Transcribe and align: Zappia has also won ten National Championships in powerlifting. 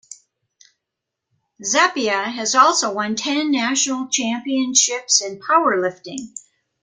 Zappia 1.63 2.31
has 2.33 2.55
also 2.55 2.91
won 2.91 3.15
ten 3.15 3.51
National 3.51 4.07
Championships 4.07 5.21
in 5.21 5.39
powerlifting. 5.39 6.29